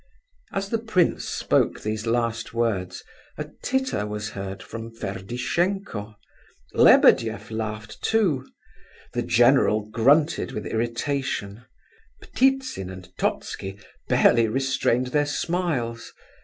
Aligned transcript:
As 0.51 0.69
the 0.69 0.79
prince 0.79 1.25
spoke 1.29 1.81
these 1.81 2.07
last 2.07 2.55
words 2.55 3.03
a 3.37 3.51
titter 3.61 4.03
was 4.07 4.31
heard 4.31 4.63
from 4.63 4.89
Ferdishenko; 4.89 6.15
Lebedeff 6.73 7.51
laughed 7.51 8.01
too. 8.01 8.47
The 9.13 9.21
general 9.21 9.81
grunted 9.87 10.53
with 10.53 10.65
irritation; 10.65 11.65
Ptitsin 12.19 12.89
and 12.89 13.15
Totski 13.19 13.77
barely 14.09 14.47
restrained 14.47 15.09
their 15.13 15.27
smiles. 15.27 16.11